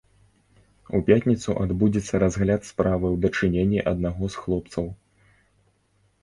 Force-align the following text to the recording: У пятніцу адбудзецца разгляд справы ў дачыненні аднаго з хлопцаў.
У 0.99 1.01
пятніцу 1.09 1.55
адбудзецца 1.63 2.21
разгляд 2.23 2.65
справы 2.69 3.05
ў 3.13 3.15
дачыненні 3.27 3.79
аднаго 3.93 4.23
з 4.37 4.43
хлопцаў. 4.47 4.85